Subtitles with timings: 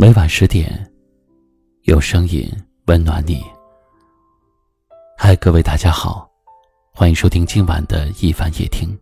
[0.00, 0.90] 每晚十点，
[1.82, 2.50] 有声音
[2.86, 3.44] 温暖你。
[5.14, 6.26] 嗨，各位大家好，
[6.90, 8.98] 欢迎收听今晚的一凡夜听。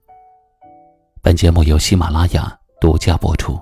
[1.22, 3.56] 本节目由喜马拉雅独家播出。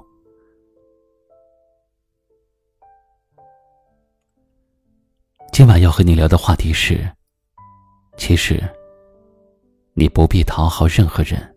[5.53, 7.07] 今晚要和你聊的话题是：
[8.17, 8.67] 其实，
[9.93, 11.56] 你不必讨好任何人。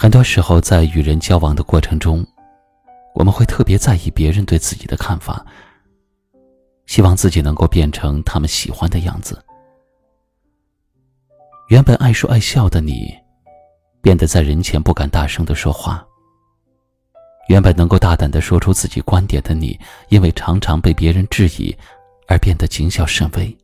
[0.00, 2.24] 很多时候，在与人交往的过程中，
[3.16, 5.44] 我们会特别在意别人对自己的看法，
[6.86, 9.44] 希望自己能够变成他们喜欢的样子。
[11.68, 13.12] 原本爱说爱笑的你，
[14.00, 16.06] 变得在人前不敢大声的说话。
[17.48, 19.76] 原本能够大胆的说出自己观点的你，
[20.10, 21.76] 因为常常被别人质疑，
[22.28, 23.58] 而变得谨小慎微。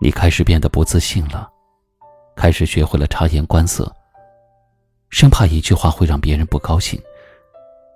[0.00, 1.50] 你开始变得不自信了。
[2.36, 3.90] 开始学会了察言观色，
[5.08, 7.00] 生怕一句话会让别人不高兴，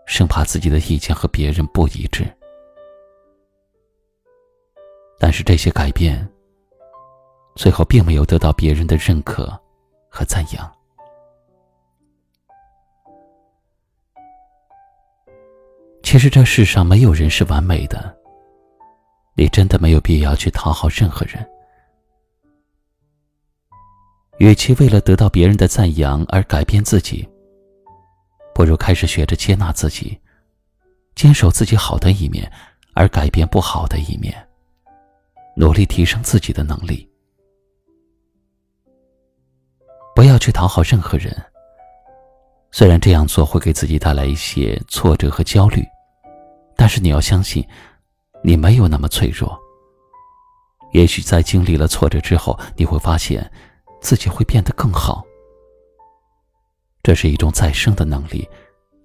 [0.06, 2.26] 生怕自己的意见和别人不一致。
[5.18, 6.26] 但是这些改变，
[7.54, 9.46] 最后并没有得到别人的认可
[10.08, 10.72] 和赞扬。
[16.02, 18.16] 其实这世上没有人是完美的，
[19.36, 21.46] 你真的没有必要去讨好任何人。
[24.40, 27.28] 与其为了得到别人的赞扬而改变自己，
[28.54, 30.18] 不如开始学着接纳自己，
[31.14, 32.50] 坚守自己好的一面，
[32.94, 34.34] 而改变不好的一面，
[35.54, 37.06] 努力提升自己的能力。
[40.14, 41.36] 不要去讨好任何人，
[42.70, 45.84] 虽然这样做会给自己带来一些挫折和焦虑，
[46.76, 47.62] 但是你要相信，
[48.42, 49.60] 你没有那么脆弱。
[50.94, 53.48] 也许在经历了挫折之后，你会发现。
[54.00, 55.24] 自己会变得更好，
[57.02, 58.48] 这是一种再生的能力。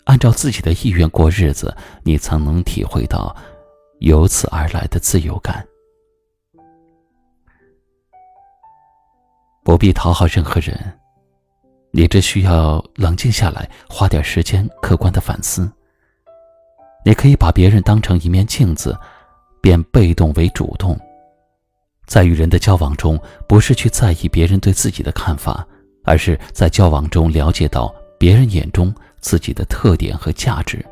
[0.05, 3.35] 按照自己的意愿过日子，你才能体会到
[3.99, 5.65] 由此而来的自由感。
[9.63, 10.99] 不必讨好任何人，
[11.89, 15.67] 你只需要冷静下来，花点时间客观的反思。
[17.03, 18.95] 你可以把别人当成一面镜子，
[19.59, 20.95] 变被动为主动。
[22.05, 25.65] 在与人的交往中，不是去在意别人对自己的看法，
[26.03, 30.85] 而是在交往中了解到别人眼中自己的特点和价值，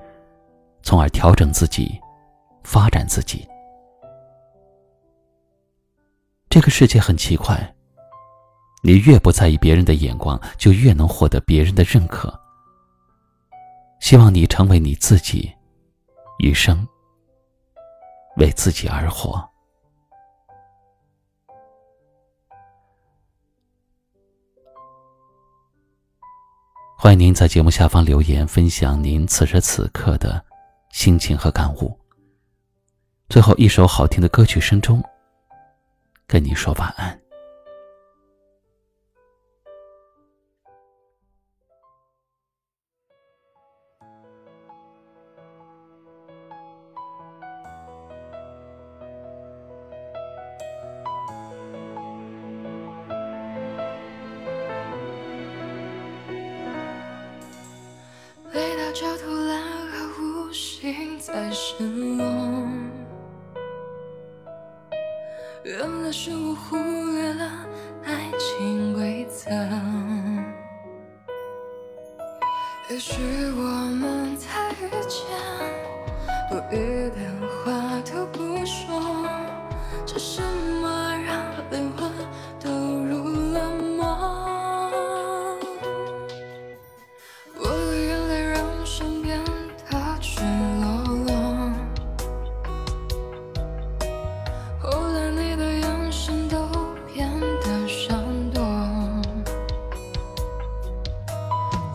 [0.81, 1.99] 从而调整自己，
[2.63, 3.47] 发展自己。
[6.49, 7.73] 这个世界很奇怪，
[8.83, 12.33] 你越不在意别人的眼光，就越能获得别人的认可。
[13.99, 15.51] 希望你成为你自己，
[16.39, 16.87] 余生
[18.37, 19.52] 为自己而活。
[27.03, 30.41] 欢迎您在节目下方留言，分享您此时此刻的
[30.89, 31.99] 心情和感悟。
[33.27, 35.03] 最后一首好听的歌曲声中，
[36.25, 37.22] 跟你说晚安。
[58.93, 62.23] 焦头烂额，无心再深落。
[65.63, 67.65] 原来是我忽略了
[68.03, 69.49] 爱情规则。
[72.91, 73.13] 也许
[73.55, 74.22] 我们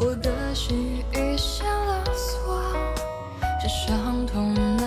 [0.01, 2.63] 我的心已上了锁
[3.61, 4.78] 这伤痛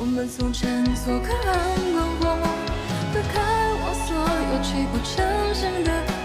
[0.00, 2.48] 我们从前作隔岸光火
[3.12, 3.40] 推开
[3.82, 4.16] 我所
[4.50, 5.14] 有泣不成
[5.54, 6.15] 声的